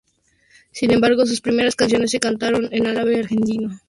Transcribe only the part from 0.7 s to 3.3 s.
Sin embargo, sus primeras canciones, se cantaron en árabe